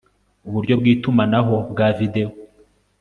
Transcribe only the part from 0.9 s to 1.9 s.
itumanaho bwa